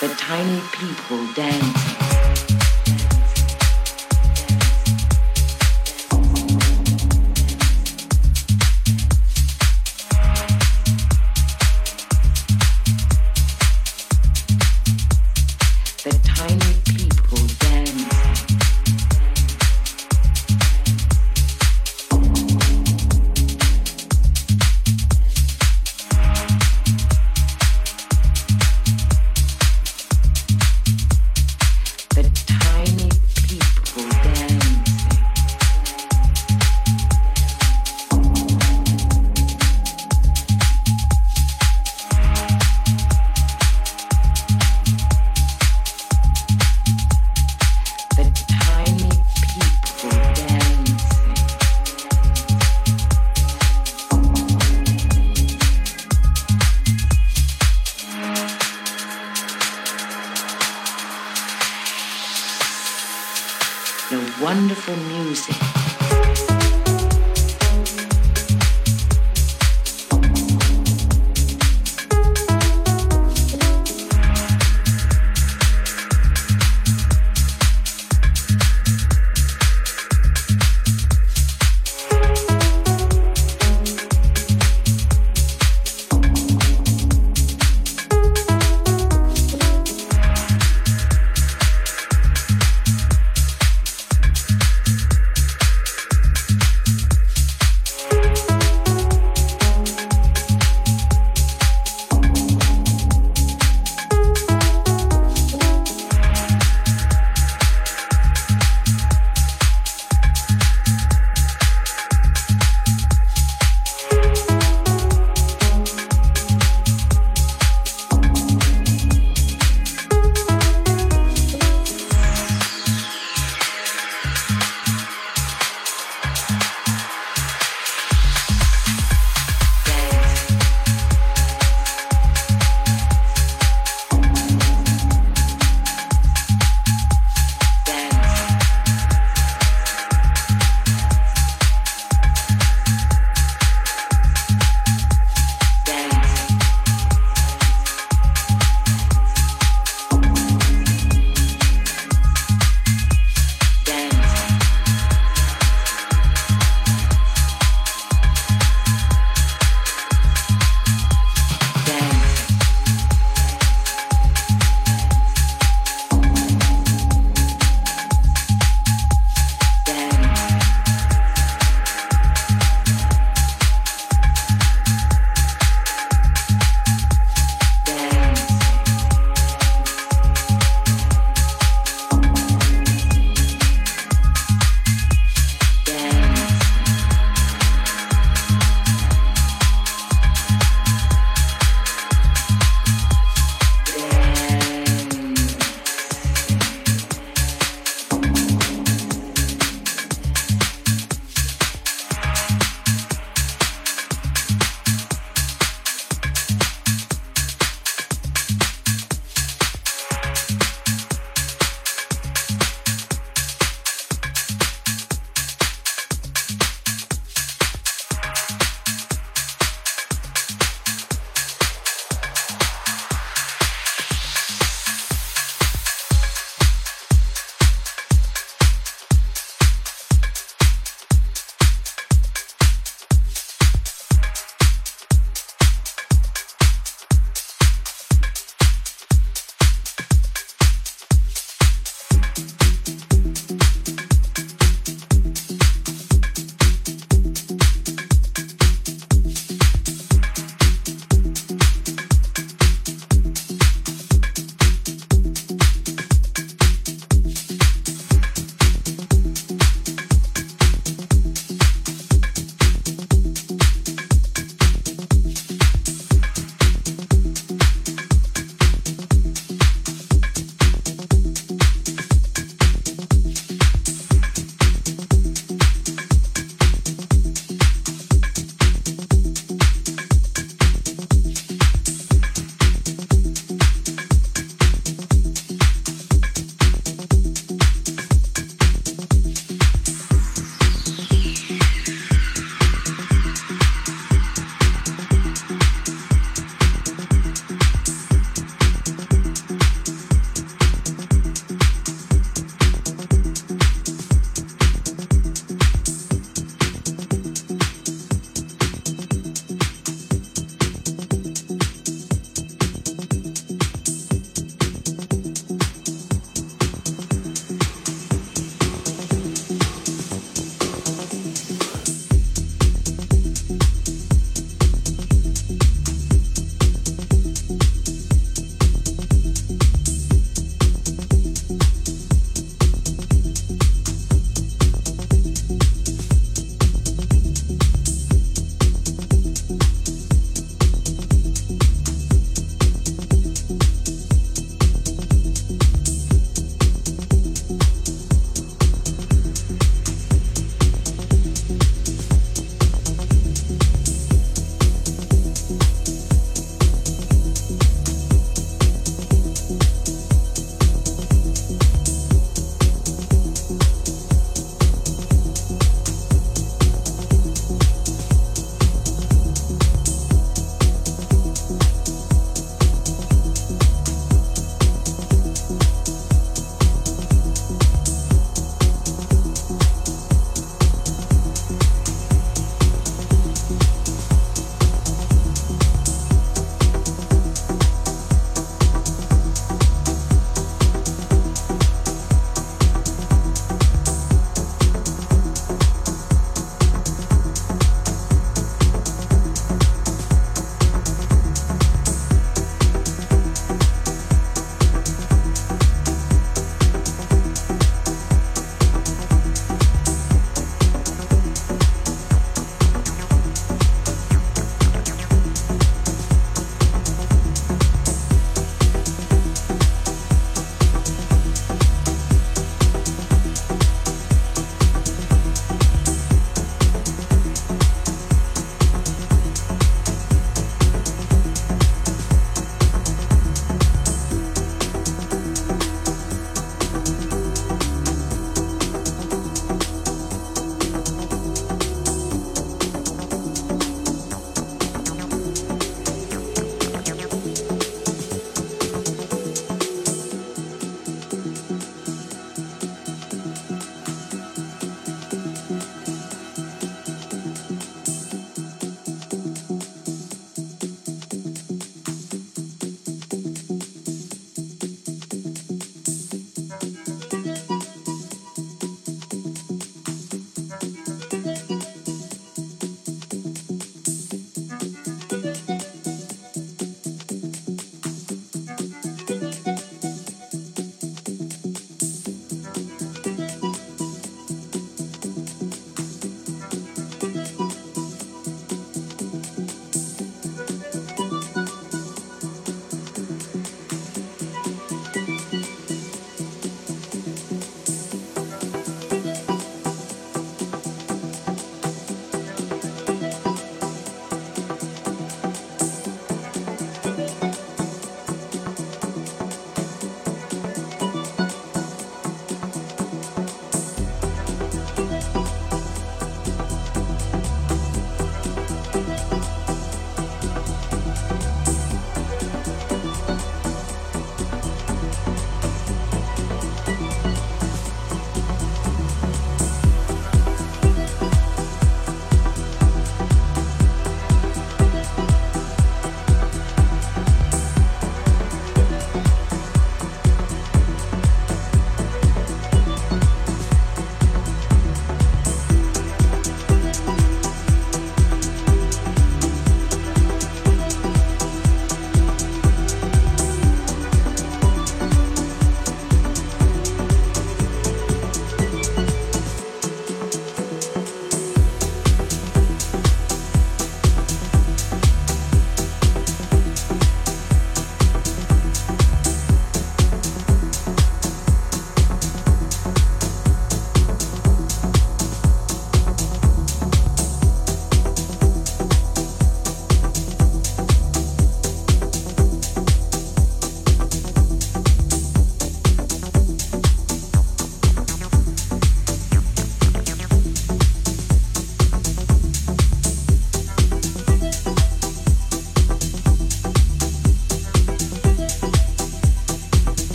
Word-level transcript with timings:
the 0.00 0.06
tiny 0.14 0.60
people 0.70 1.26
dancing. 1.34 2.07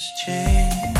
changed. 0.00 0.99